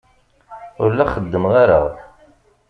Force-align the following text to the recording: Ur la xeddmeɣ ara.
Ur 0.83 0.89
la 0.93 1.05
xeddmeɣ 1.13 1.53
ara. 1.63 1.81